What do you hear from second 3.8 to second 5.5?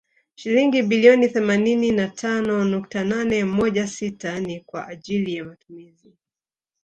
sita ni kwa ajili ya